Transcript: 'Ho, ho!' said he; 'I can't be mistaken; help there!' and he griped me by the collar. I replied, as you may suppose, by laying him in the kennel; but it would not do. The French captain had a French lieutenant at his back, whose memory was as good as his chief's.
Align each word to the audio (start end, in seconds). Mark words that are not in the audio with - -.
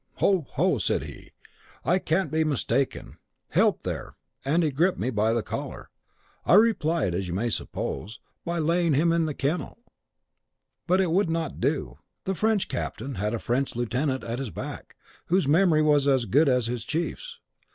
'Ho, 0.15 0.47
ho!' 0.53 0.79
said 0.79 1.03
he; 1.03 1.29
'I 1.85 1.99
can't 1.99 2.31
be 2.31 2.43
mistaken; 2.43 3.17
help 3.49 3.83
there!' 3.83 4.15
and 4.43 4.63
he 4.63 4.71
griped 4.71 4.97
me 4.97 5.11
by 5.11 5.31
the 5.31 5.43
collar. 5.43 5.91
I 6.43 6.55
replied, 6.55 7.13
as 7.13 7.27
you 7.27 7.35
may 7.35 7.51
suppose, 7.51 8.19
by 8.43 8.57
laying 8.57 8.95
him 8.95 9.11
in 9.11 9.27
the 9.27 9.35
kennel; 9.35 9.77
but 10.87 11.01
it 11.01 11.11
would 11.11 11.29
not 11.29 11.59
do. 11.61 11.99
The 12.23 12.33
French 12.33 12.67
captain 12.67 13.13
had 13.21 13.35
a 13.35 13.37
French 13.37 13.75
lieutenant 13.75 14.23
at 14.23 14.39
his 14.39 14.49
back, 14.49 14.95
whose 15.27 15.47
memory 15.47 15.83
was 15.83 16.07
as 16.07 16.25
good 16.25 16.49
as 16.49 16.65
his 16.65 16.83
chief's. 16.83 17.39